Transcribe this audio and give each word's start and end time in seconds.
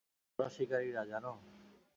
চোরাশিকারিরা, 0.39 1.03
জানো? 1.05 1.31